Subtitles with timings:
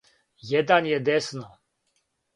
[0.51, 1.47] један је десно